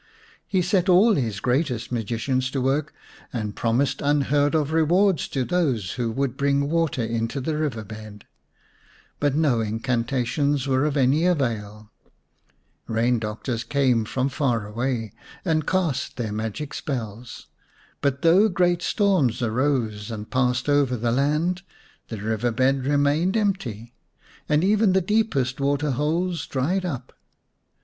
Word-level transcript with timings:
He 0.47 0.63
set 0.63 0.89
all 0.89 1.13
his 1.13 1.39
greatest 1.39 1.91
magicians 1.91 2.49
to 2.49 2.59
work, 2.59 2.91
and 3.31 3.55
promised 3.55 4.01
unheard 4.01 4.53
G 4.53 4.57
The 4.57 4.57
Serpent's 4.57 4.57
Bride 4.57 4.57
vm 4.57 4.61
of 4.63 4.71
rewards 4.73 5.27
to 5.27 5.45
those 5.45 5.91
who 5.91 6.11
would 6.11 6.37
bring 6.37 6.69
water 6.71 7.03
into 7.03 7.39
the 7.39 7.55
river 7.55 7.83
bed; 7.83 8.25
but 9.19 9.35
no 9.35 9.59
incantations 9.61 10.67
were 10.67 10.85
of 10.85 10.97
any 10.97 11.25
avail. 11.27 11.91
Eain 12.89 13.19
doctors 13.19 13.63
came 13.63 14.03
from 14.05 14.29
far 14.29 14.65
away 14.65 15.13
and 15.45 15.67
cast 15.67 16.17
their 16.17 16.33
magic 16.33 16.73
spells; 16.73 17.45
but 18.01 18.23
though 18.23 18.49
great 18.49 18.81
storms 18.81 19.43
arose 19.43 20.09
and 20.09 20.31
passed 20.31 20.67
over 20.67 20.97
the 20.97 21.11
land, 21.11 21.61
the 22.07 22.17
river 22.17 22.49
bed 22.51 22.85
re 22.87 22.95
mained 22.97 23.37
empty, 23.37 23.93
and 24.49 24.63
even 24.63 24.93
the 24.93 24.99
deepest 25.01 25.59
water 25.61 25.91
holes 25.91 26.47
dried 26.47 26.85
up. 26.85 27.13